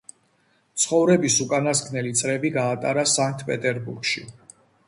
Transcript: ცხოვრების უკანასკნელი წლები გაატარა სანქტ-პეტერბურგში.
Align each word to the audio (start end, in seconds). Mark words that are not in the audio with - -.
ცხოვრების 0.83 1.35
უკანასკნელი 1.45 2.15
წლები 2.23 2.53
გაატარა 2.57 3.07
სანქტ-პეტერბურგში. 3.15 4.27